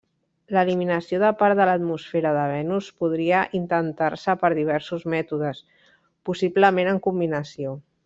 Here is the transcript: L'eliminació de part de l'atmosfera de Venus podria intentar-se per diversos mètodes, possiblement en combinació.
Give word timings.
L'eliminació 0.55 1.19
de 1.23 1.29
part 1.41 1.57
de 1.59 1.67
l'atmosfera 1.71 2.31
de 2.37 2.47
Venus 2.53 2.89
podria 3.03 3.43
intentar-se 3.61 4.37
per 4.47 4.53
diversos 4.63 5.09
mètodes, 5.17 5.65
possiblement 6.31 6.95
en 6.97 7.05
combinació. 7.11 7.81